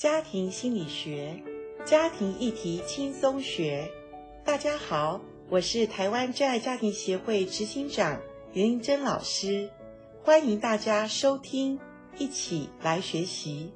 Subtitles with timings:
[0.00, 1.42] 家庭心理学，
[1.84, 3.86] 家庭议题轻松学。
[4.42, 8.18] 大家好，我是台湾真爱家庭协会执行长
[8.54, 9.68] 严玲珍老师，
[10.22, 11.78] 欢迎大家收听，
[12.16, 13.74] 一起来学习。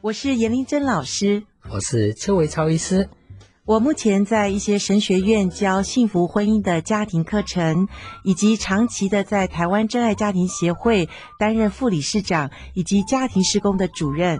[0.00, 3.08] 我是严玲珍老师，我是邱维超医师。
[3.64, 7.86] 我目前在一些神学院教幸福婚姻的家庭课程，
[8.24, 11.08] 以及长期的在台湾真爱家庭协会
[11.38, 14.36] 担任副理事长以及家庭施工的主任。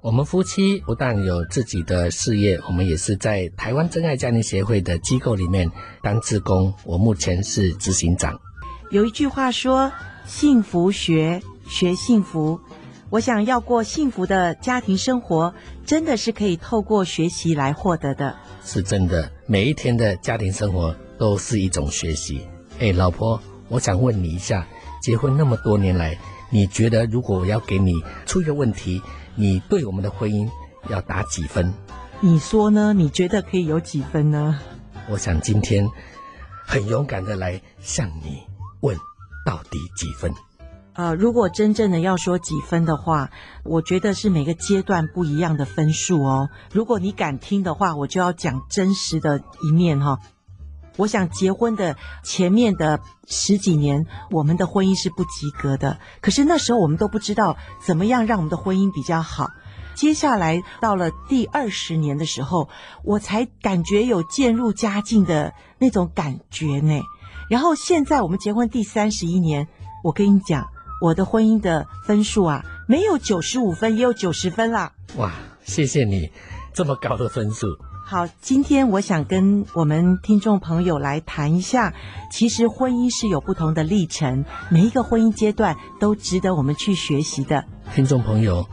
[0.00, 5.70] 我们夫妻不但有自己的事业，我们也是在台湾真爱家庭协会的机构里面
[6.02, 6.72] 当志工。
[6.84, 8.40] 我目前是执行长。
[8.90, 9.92] 有一句话说
[10.24, 12.58] ：“幸福学，学幸福。”
[13.10, 15.54] 我想要过幸福的家庭生活，
[15.84, 18.34] 真的是可以透过学习来获得的。
[18.64, 22.46] 是真的，每一天的家庭生活都是一种学习。
[22.80, 24.66] 哎，老婆，我想问你一下，
[25.00, 26.18] 结婚那么多年来，
[26.50, 29.00] 你觉得如果我要给你出一个问题，
[29.36, 30.48] 你对我们的婚姻
[30.88, 31.72] 要打几分？
[32.20, 32.92] 你说呢？
[32.92, 34.58] 你觉得可以有几分呢？
[35.08, 35.86] 我想今天
[36.66, 38.42] 很勇敢的来向你
[38.80, 38.96] 问，
[39.44, 40.32] 到底几分？
[40.94, 43.28] 呃，如果真正的要说几分的话，
[43.64, 46.48] 我觉得是每个阶段不一样的分数哦。
[46.72, 50.18] 如果你敢听的话，我就要讲真实的一面哈、哦。
[50.96, 55.98] 我想结婚的前面的十几年，我们的婚姻是不及格的。
[56.20, 59.48] 可是那时候我们都不知道怎么样让我们的婚姻比较好。
[59.96, 62.68] 接下来到了第二十年的时候，
[63.02, 67.00] 我才感觉有渐入佳境的那种感觉呢。
[67.50, 69.66] 然后现在我们结婚第三十一年，
[70.04, 70.64] 我跟你讲。
[71.00, 74.92] 我的婚姻的分数啊，没有九十五分，也有九十分啦。
[75.16, 75.32] 哇，
[75.64, 76.30] 谢谢你
[76.72, 77.66] 这么高的分数。
[78.06, 81.94] 好，今天我想跟我们听众朋友来谈一下，
[82.30, 87.64] 其实婚姻是有不同的历程，每一个婚姻阶段都值得我们去学习的。
[87.94, 88.68] 听众朋友，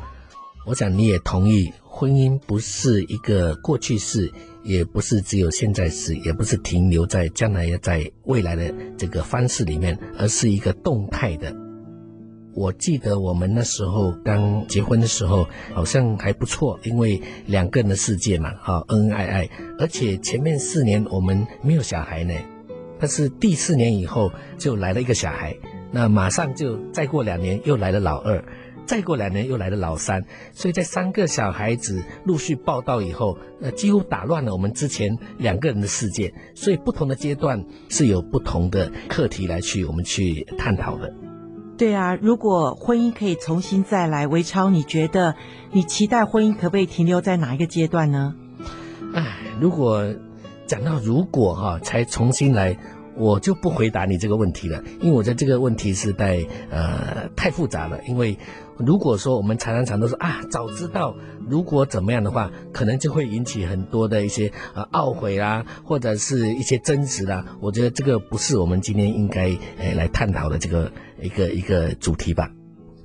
[0.66, 4.30] 我想你也同意，婚姻不是一个过去式，
[4.64, 11.56] 也不是只有现在式，也不是停留在将来要在未来的这个方式里面，而是一个动态的。
[12.54, 22.34] 我记得我们那时候刚结婚的时候，好像还不错，因为两个人的世界嘛，哈，恩恩爱爱，而且前面四年我们没有小孩呢，
[23.00, 25.56] 但是第四年以后就来了一个小孩，
[25.92, 28.44] 那马上就再过两年又来了老二，
[28.86, 41.31] 再过两年又来了老三，所以在三个小孩子陆续报道以后，呃，几乎打乱了我们之前两个人的世界，所以不同的阶段是有不同的课题来去我们去探讨的。
[41.82, 45.34] 对啊，如果婚姻可以重新再来，维超，你觉得
[45.72, 48.36] 你期待婚姻可不可以停留在哪一个阶段呢？
[49.16, 49.26] 唉，
[49.60, 50.06] 如果
[50.68, 52.78] 讲到如果哈、才重新来，
[53.16, 58.38] 我就不回答你这个问题了，因为我觉得这个问题是在呃太复杂了，因为。
[58.78, 61.16] 如果说我们常常常都说啊，早知道
[61.48, 67.46] 如果怎么样的话，可能就会引起很多的一些呃懊悔啦，或者是一些争执啦。
[67.60, 70.92] 我觉得这个不是我们今天应该呃来探讨的这个
[71.22, 72.50] 一个一个主题吧。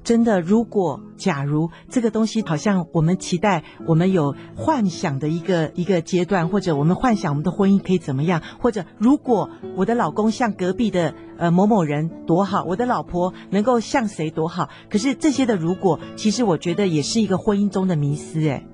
[0.06, 18.64] 真的，如果假如这个东西好像我们期待，我们有幻想的一个一个阶段，或者我们幻想我们的婚姻可以怎么样，或者如果我的老公像隔壁的呃某某人多好，我的老婆能够像谁多好，可是这些的如果，其实我觉得也是一个婚姻中的迷失，诶。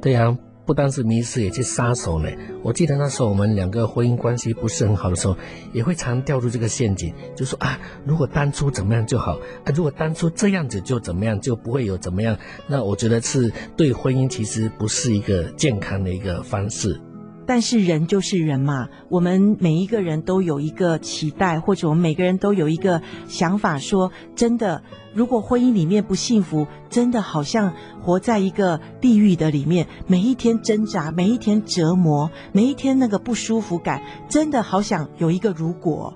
[0.00, 0.36] 对呀。
[0.70, 2.28] 不单是迷失，也是杀手呢。
[2.62, 5.36] 我记得那时候我们两个婚姻关系不是很好的时候，
[5.72, 9.32] 也会常掉入这个陷阱，就说啊，如果当初怎么样就好，
[9.64, 12.38] 啊，如果当初这样子就怎么样，就不会有怎么样。
[12.68, 17.00] 那我觉得是对婚姻其实不是一个健康的一个方式。
[17.50, 24.84] 但是人就是人嘛，我们每一个人都有一个期待，或者我们每个人都有一个想法说，真的，
[25.14, 36.14] 如果婚姻里面不幸福，真的好像活在一个地狱的里面，每一天挣扎，每一天折磨，每一天那个不舒服感，真的好想有一个如果。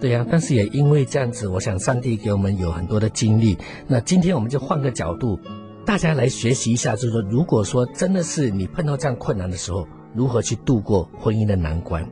[0.00, 3.58] 对呀、但是也因为这样子，我想上帝给我们有很多的经历。
[3.86, 5.38] 那今天我们就换个角度，
[5.84, 9.86] 大家来学习一下，就是说，如果说真的是你碰到这样困难的时候。
[10.14, 12.06] 如何去度过婚姻的难关？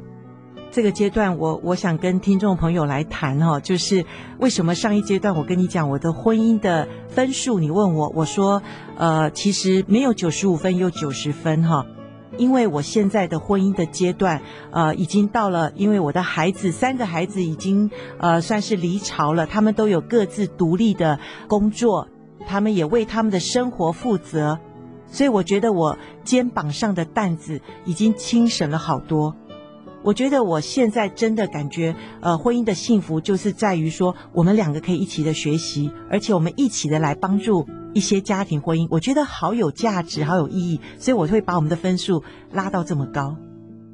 [0.71, 4.07] 这个阶段我，我想跟听众朋友来谈哈，就是
[4.39, 8.63] 为什么上一阶段我跟你讲我的婚姻的分数，你问我，我说，
[8.97, 11.85] 呃，其实没有九十五分，有九十分哈，
[12.39, 14.41] 因为我现在的婚姻的阶段，
[14.71, 22.09] 呃，已经到了，因为我的孩子三个孩子已经呃算是离巢了，他们都有各自独立的工作，
[22.47, 24.59] 他们也为他们的生活负责。
[25.13, 29.37] 所以我觉得我肩膀上的担子已经轻省了好多。
[30.03, 43.37] 我觉得我现在真的感觉，呃，婚姻的幸福就是在于说，我们两个可以一起的学习，而且我们一起的来帮助一些家庭婚姻，我觉得好有价值，好有意义，所以我会把我们的分数拉到这么高。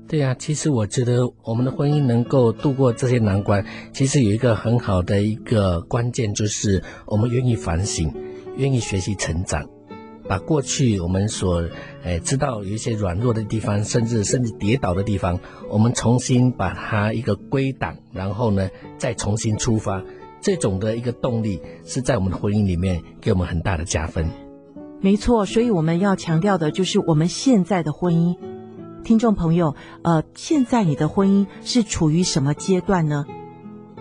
[0.06, 3.62] 对呀、啊，其实我觉得我们的婚姻能够度过这些难关，
[3.92, 8.10] 其实有一个很好的一个关键，就是我们愿意反省，
[8.56, 9.68] 愿意学习成长，
[10.28, 11.64] 把过去我们所
[12.04, 15.40] 诶知道有一些软弱的地方，甚至甚至跌倒的地方，
[15.70, 20.02] 我们重新把它一个归档，然后呢再重新出发。
[20.40, 24.30] 这种的一个动力是在我们的婚姻里面给我们很大的加分。
[25.00, 28.36] 没错，所以我们要强调的就是我们现在的婚姻，
[29.02, 33.24] 听众朋友，呃，现在你的婚姻是处于什么阶段呢？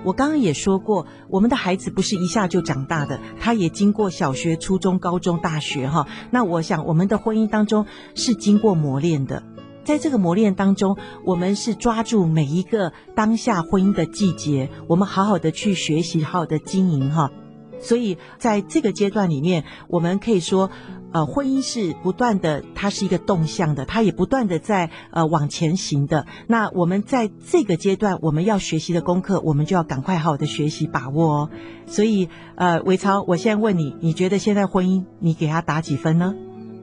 [0.03, 6.07] 我刚刚也说过，我们的孩子不是一下就长大的，他也经过小学、初中、高中、大学，哈。
[6.31, 7.85] 那我想，我们的婚姻当中
[8.15, 9.43] 是经过磨练的。
[9.83, 17.31] 在这个磨练当中，我们是抓住每一个当下婚姻的季节，我们好好的去学习，好好的经营哈。
[17.79, 20.71] 所以在这个阶段里面，我们可以说，
[21.11, 26.25] 呃，婚姻是不断的，它是一个动向的，它也不断的在呃往前行的。
[26.47, 31.49] 那我们在这个阶段，我们要学习的功课，我们就要赶快好好的学习把握哦。
[31.85, 36.33] 所以，呃，伟超，我现在问你，你觉得现在婚姻，你给他打几分呢？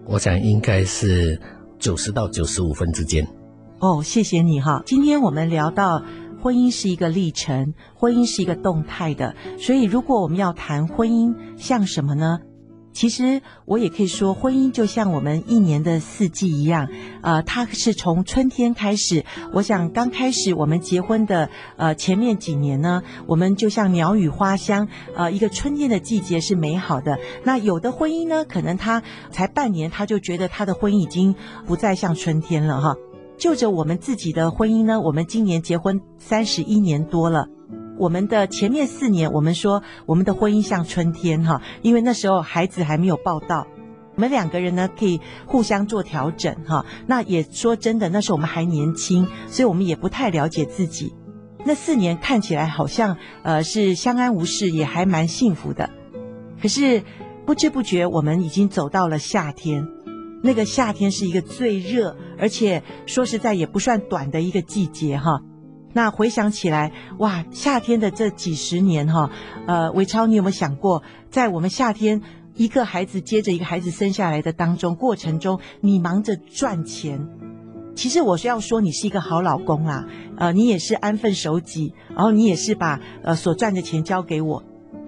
[0.06, 1.40] 我想应该是。
[1.76, 3.28] 九十到九十五分之间。
[3.78, 4.82] 哦，谢谢你哈。
[4.86, 6.02] 今天我们聊到
[6.40, 12.38] 婚姻是一个历程，婚姻是一个动态的，所以如果我们要谈婚姻，像什么呢？
[12.94, 16.88] 其实我也可以说，婚姻就像我们一年的四季一样，
[17.22, 19.24] 呃，它是从春天开始。
[19.52, 27.18] 我想刚开始我们结婚的呃前面几年呢，我们就像鸟语花香，呃，一个春天的季节是美好的。
[27.42, 29.02] 那有的婚姻呢，可能他
[29.32, 31.34] 才半年，他就觉得他的婚姻已经
[31.66, 32.94] 不再像春天了哈。
[33.36, 37.48] 就着我们自己的婚姻呢，我们今年结婚三十一年多了。
[37.96, 43.66] 我们的前面四年，我们说我们的婚姻像春天哈，因为那时候孩子还没有报到，
[44.16, 46.84] 我们两个人呢可以互相做调整哈。
[47.06, 51.14] 那也说真的，那时候我们还年轻，所以我们也不太了解自己。
[51.64, 55.88] 那四年看起来好像呃是相安无事，也还蛮幸福的。
[56.60, 57.02] 可是
[57.46, 59.86] 不知不觉，我们已经走到了夏天。
[60.42, 65.40] 那个夏天是一个最热，而且说实在也不算短的一个季节哈。
[65.94, 69.30] 那回想起来，哇，夏天的这几十年哈，
[69.66, 72.20] 呃，伟超，你有没有想过，在我们夏天
[72.54, 77.24] 一个孩子接着一个孩子生下来的当中过程中，你忙着赚钱，
[77.94, 80.04] 其实我是要说你是一个好老公啦，
[80.36, 84.64] 呃，你也是安分守己，然后你也是把呃所赚的钱交给我，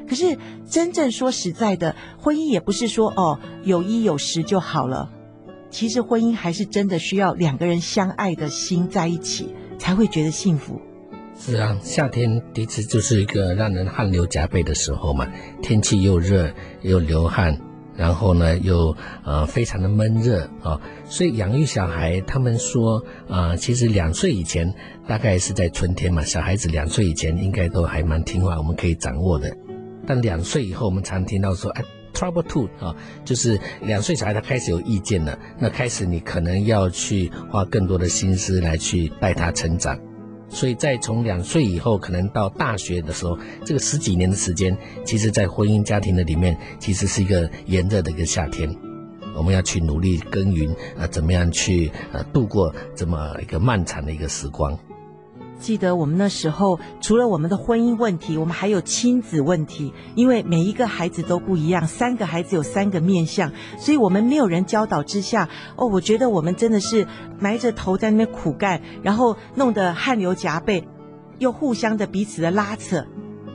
[0.08, 0.38] 可是
[0.70, 5.10] 真正说实在的，婚姻也不是说哦有衣有食就好了，
[5.68, 9.52] 其实婚姻还是真的需要两个人相爱的心在一起。
[9.76, 10.80] 才会觉得幸福。
[11.38, 15.26] 是啊，夏天的确就是一个让人汗流浃背的时候嘛，
[15.62, 16.50] 天气又热
[16.80, 17.60] 又流汗，
[17.94, 24.74] 然后呢又呃非常的闷热啊、哦，所以养育小孩，他们说啊、其实两岁以前
[25.06, 29.54] 大概是在春天嘛，小孩子两岁以前应该都还蛮听话，我们可以掌握的。
[30.06, 31.84] 但两岁以后，我们常听到说，哎
[32.16, 39.98] ，trouble two 啊、就是两岁小孩他开始有意见了，那开始你可能要去花更多的心思来去带他成长。
[40.48, 48.72] 所以在从两岁以后，可能到大学的时候，这个十几年的时间，其实，在婚姻家庭的里面，其实是一个炎热的一个夏天，
[49.36, 54.78] 我们要去努力耕耘，呃，怎么样去呃度过这么一个漫长的一个时光。
[55.58, 59.92] 记得我们那时候，除了我们的婚姻问题，我们还有亲子问题。
[60.14, 67.06] 因为每一个孩子都不一样，三个孩子有三个面相，所以我们没有人教导之下，哦，我觉得我们真的是
[67.38, 70.86] 埋着头在那边苦干，然后弄得汗流浃背，
[71.38, 73.06] 又互相的彼此的拉扯，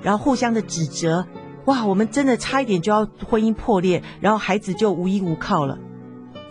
[0.02, 1.26] 然后互相的指责，
[1.66, 5.78] 哇，我们真的差一点就要婚姻破裂，然后孩子就无依无靠了。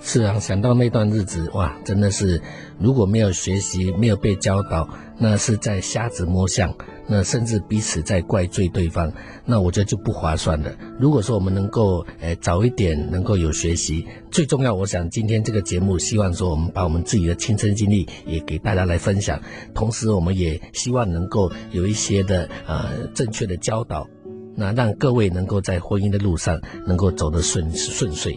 [0.03, 2.41] 是啊，想到那段日子，哇，真的是
[2.79, 4.89] 如果没有学习，没有被教导，
[5.19, 6.75] 那是在瞎子摸象，
[7.07, 9.13] 那甚至彼此在怪罪对方，
[9.45, 10.73] 那我觉得就不划算了。
[10.99, 19.39] 如果说我们能够，诶，早一点能够有学习，最重要，我想今天这个节目，希望说我们把我们自己的亲身经历也给大家来分享，
[19.75, 24.09] 同时我们也希望能够有一些的呃正确的教导，
[24.57, 28.37] 那让各位能够在婚姻的路上能够走得顺顺遂。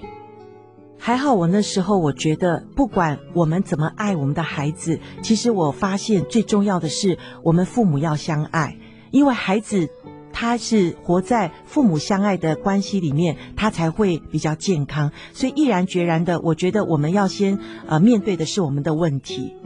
[1.05, 8.77] 还好，我那时候我觉得，不管我们怎么爱我们的孩子，其实我发现最重要的是，我们父母要相爱，
[9.12, 9.89] 因为孩子
[10.31, 15.12] 他是活在父母相爱的关系里面，他才会比较健康。
[15.33, 19.57] 所以毅然决然的，我觉得我们要先呃面对的是我们的问题。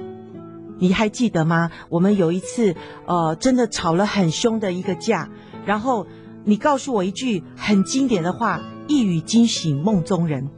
[0.79, 1.69] 你还记得吗？
[1.89, 2.75] 我们有一次
[3.05, 5.29] 呃真的吵了很凶的一个架，
[5.67, 6.07] 然后
[6.45, 8.59] 你告诉我一句很经典的话。
[8.89, 10.49] 一语惊醒梦中人。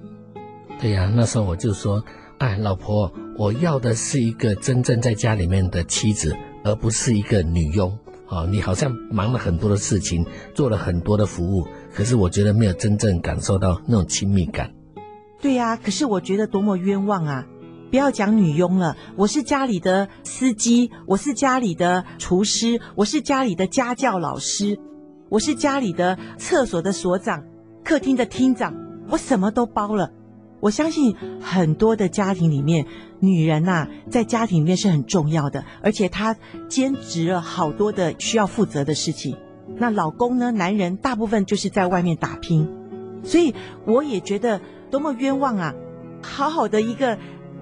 [0.79, 2.01] 对呀，那时候我就说，
[2.37, 6.33] 哎，老婆，我要的是一个真正在家里面的妻子，
[6.63, 7.91] 而不是一个女佣。
[8.27, 14.71] 啊，你好像忙了很多的事情，做了很多的服务，可是我觉得没有真正感受到那种亲密感。
[15.41, 17.45] 对呀，可是我觉得多么冤枉啊！
[17.89, 24.79] 不要讲女佣了，我是家里的司机，我是家里的厨师，我是家里的家教老师，
[25.27, 27.43] 我是家里的厕所的所长，
[27.83, 28.73] 客厅的厅长，
[29.09, 30.13] 我什么都包了。
[30.59, 32.85] 我相信很多的家庭里面，
[33.19, 36.35] 女人呐，在家庭里面是很重要的，而且她
[36.67, 39.37] 兼职了好多的需要负责的事情。
[39.77, 42.67] 那老公呢，男人大部分就是在外面打拼，
[43.23, 43.53] 所以
[43.85, 45.73] 我也觉得多么冤枉啊！
[46.21, 47.17] 好好的一个。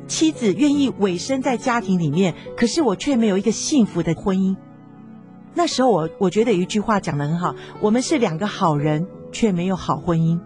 [0.08, 4.56] 妻子愿意委身在家庭里面，可是我却没有一个幸福的婚姻。
[5.54, 10.40] 那时候我我觉得有一句话讲得很好：我们是两个好人，却没有好婚姻。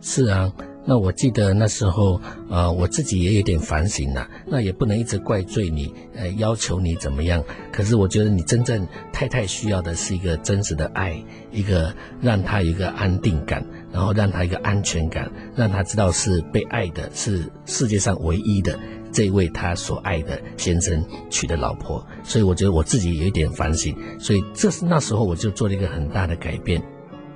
[0.00, 0.52] 是啊。
[0.88, 2.18] 那我记得那时候，
[2.48, 4.26] 呃，我自己也有点反省了。
[4.46, 7.44] 那也不能一直怪罪你，呃，要求你怎么样。
[7.70, 18.80] 可是我觉得你真正太太需要的是一个真实的爱，一个让她有一个安定感，然后让她一个安全感，让她知道是被爱的，是世界上唯一的
[19.12, 22.02] 这位她所爱的先生娶的老婆。
[22.24, 26.82] 所以我觉得我自己有一点反省，所以这是那时候我就做了一个很大的改变。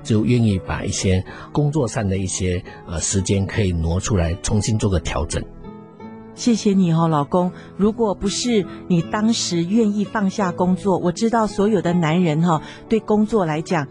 [0.03, 5.43] 就愿意把一些工作上的一些呃时间可以挪出来，重新做个调整。
[6.35, 7.53] 谢谢你哦，老公。
[7.77, 13.87] 如果不是你当时愿意放下工作，我知道所有的男人哈，对工作来讲，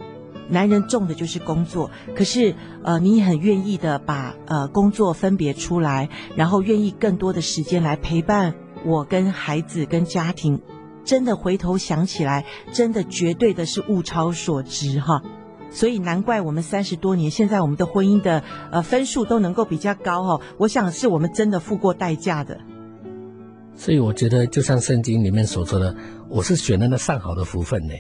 [0.50, 1.92] 男人重的就是工作。
[2.16, 10.60] 可是呃，你很愿意的把呃工作分别出来，然后愿意更多的时间来陪伴我跟孩子跟家庭。
[11.04, 15.22] 真的回头想起来，真的绝对的是物超所值哈。
[15.72, 20.42] 所以难怪我们三十多年，现在我们的婚姻的呃分数都能够比较高哈、哦。
[20.58, 22.60] 我想是我们真的付过代价的。
[23.74, 25.96] 所以我觉得，就像圣经里面所说的，
[26.30, 27.94] 我是选了那上好的福分呢。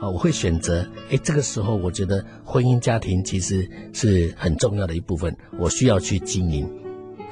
[0.00, 0.86] 啊，我会选择。
[1.10, 6.70] 哎，这个时候我觉得婚姻家庭其实是很重要的一部分，我需要去经营。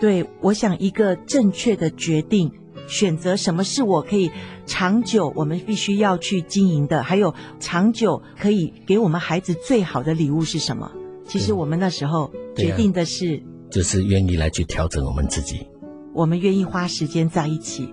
[0.01, 2.51] 对，我想一个正确的决定。
[2.87, 4.31] 选择什么是我可以
[4.67, 10.91] 长久，我们必须要去经营的，还有长久可以给我们孩子最好的礼物是什么？
[11.27, 15.67] 其实我们那时候决定的是，啊、就是愿意来去调整我们自己，
[16.13, 17.89] 我们愿意花时间在一起，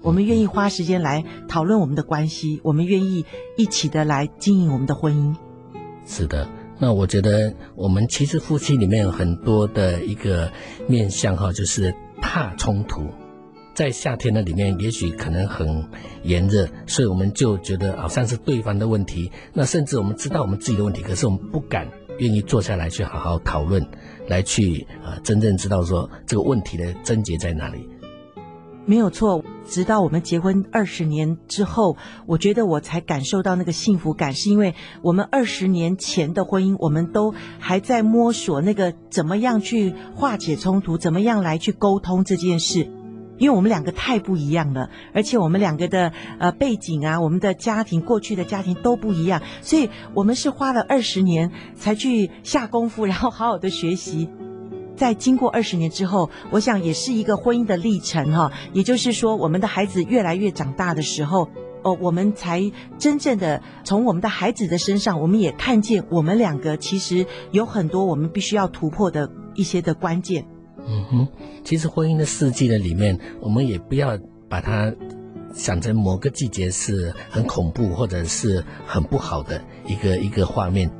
[0.00, 3.26] 我们愿意花时间来讨论我们的关系，我们愿意
[3.56, 5.36] 一起的来经营我们的婚姻。
[6.06, 10.50] 是的，那我觉得我们其实夫妻里面有很多的一个
[10.88, 13.02] 面向哈，就是怕冲突。
[13.74, 15.84] 在夏天的里面，也许可能很
[16.22, 19.30] 炎热，所以我们就觉得好像是对方的问题。
[19.52, 21.88] 那甚至我们知道我们自己的问题，可是我们不敢
[22.18, 23.84] 愿意坐下来去好好讨论，
[24.28, 27.88] 来去呃真正知道说这个问题的症结在哪里。
[28.86, 42.90] 没有错，直到我们结婚二十年之后，我觉得我才感受到那个幸福感，是因为我们二十年前的婚姻，我们都还在摸索那个怎么样去化解冲突，怎么样来去沟通这件事。
[43.38, 54.28] 因为我们两个太不一样了，而且我们两个的呃背景啊，我们的家庭过去的家庭都不一样，所以我们是花了二十年才去下功夫，然后好好的学习。
[54.96, 58.52] 在经过二十年之后，我想也是一个婚姻的历程哈。
[58.72, 61.48] 也就是说，我们的孩子越来越长大的时候，
[61.82, 70.46] 哦，我们才真正的从我们的孩子的身上，我们也看见我们两个其实有很多我们必须要突破的一些的关键。
[70.86, 71.28] 嗯哼，
[71.64, 74.92] 其实婚姻的四季的里面，我们也不要把它
[75.54, 80.90] 想成某个季节是很恐怖或者是很不好的一个一个画面。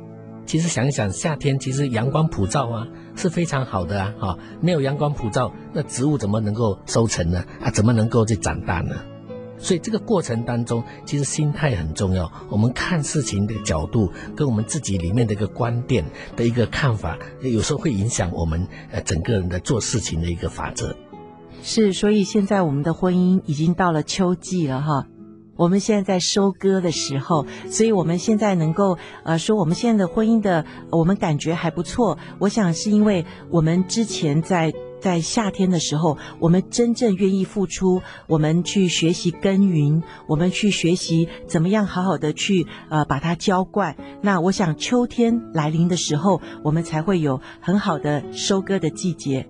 [0.45, 4.13] 其实想一想，夏天其实阳光普照啊，是非常好的啊。
[4.19, 7.43] 哈，没有阳光普照，那植物怎么能够收成呢？
[7.61, 8.95] 啊，怎么能够去长大呢？
[9.57, 12.31] 所以这个过程当中，其实心态很重要。
[12.49, 20.95] 我们看事情的角度，跟我们自己里面的一个观点的一个看法，有时候会影响我们呃整个人的做事情的一个法则。
[21.63, 25.07] 是，所以现在我们的婚姻已经到了秋季了哈。
[25.55, 32.17] 我们现在在收割的时候，所以我们现在能够呃说我们现在的婚姻的我们感觉还不错。
[32.39, 34.73] 我想是因为我们之前在。
[35.05, 43.95] 在夏天的时候，我们真正愿意付出，我们去学习耕耘，我们去学习怎么样好好的去呃把它浇灌。
[44.23, 49.47] 那我想秋天来临的时候，我们才会有很好的收割的季节。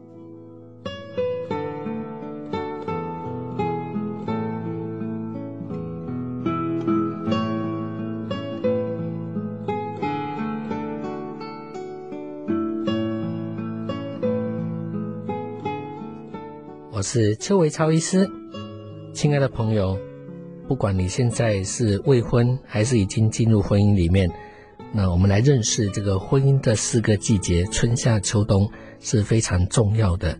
[17.07, 18.27] 是邱维超医师。
[19.13, 19.95] 亲爱的朋友，
[20.67, 24.27] 不管你现在是未婚还是已经进入婚姻里面，
[24.91, 28.67] 那我们来认识这个婚姻的四个季节——春夏秋冬，
[29.00, 30.35] 是非常重要的。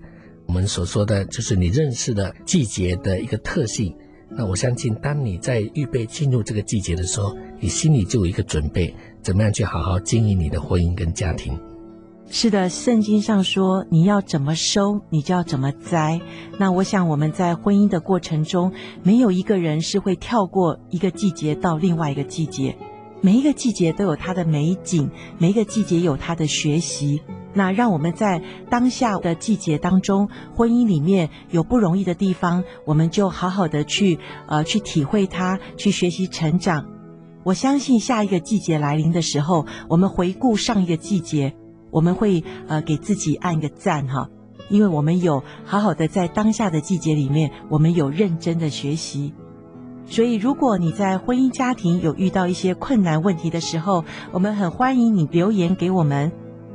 [0.48, 3.96] 我们所说的就是你认识的季节的一个特性。
[4.28, 8.92] 那我相信，当你在预备进入这个季节的时候，你心里就有一个准备，
[9.22, 11.56] 怎么样去好好经营你的婚姻跟家庭。
[12.28, 16.20] 是的，圣经上说，你要怎么收，你就要怎么栽。
[16.58, 22.76] 那我想我们在婚姻的过程中，没有一个人是会跳过一个季节到另外一个季节。
[23.22, 27.22] 每一个季节都有它的美景，每一个季节有它的学习。
[27.54, 36.86] 那让我们在当下的季节当中，婚姻里面有不容易的地方，我们就好好的去呃去体会它，去学习成长。
[37.44, 41.56] 我相信下一个季节来临的时候，我们回顾上一个季节。
[41.96, 44.30] 我们会呃给自己按个赞哈，
[44.68, 49.34] 因为我们有好好的在当下的季节里面，我们有认真的学习。
[50.06, 56.34] 所以，如果你在婚姻家庭有遇到一些困难问题的时候，我们很欢迎你留言给我们，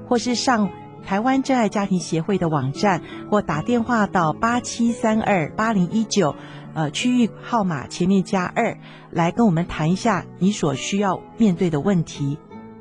[0.08, 0.70] 或是上
[1.04, 6.34] 台湾真爱家庭协会的网站，或打电话到八七三二八零一九，
[6.72, 8.78] 呃，区域号码前面加二，
[9.10, 12.38] 来跟我们谈一下你所需要面对的问题。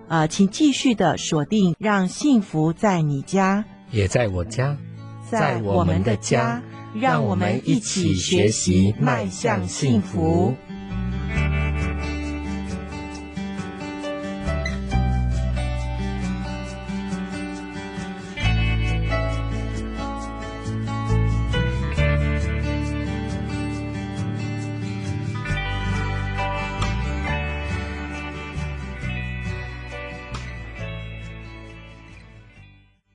[0.09, 4.75] 呃，请继续的锁定，让幸福在你家，也在我家，
[5.29, 6.63] 在我们的家，
[6.99, 10.55] 让我们一起学习，迈向幸福。